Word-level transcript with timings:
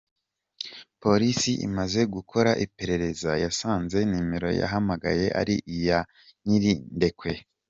Polisi 1.01 1.51
imaze 1.67 1.99
gukora 2.15 2.51
iperereza, 2.65 3.31
yasanze 3.43 3.97
nimero 4.09 4.49
yahamagaye 4.61 5.25
ari 5.41 5.55
iya 5.75 5.99
Nyirindekwe. 6.45 7.31